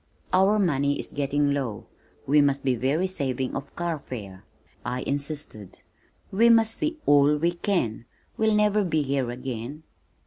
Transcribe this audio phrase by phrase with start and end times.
[0.33, 1.85] "Our money is getting low.
[2.25, 4.41] We must be very saving of carfare,"
[4.83, 5.83] I insisted.
[6.31, 8.05] "We must see all we can.
[8.35, 9.83] We'll never be here again."